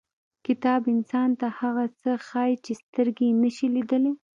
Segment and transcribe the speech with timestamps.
[0.45, 4.13] •کتاب انسان ته هغه څه ښیي چې سترګې یې نشي لیدلی.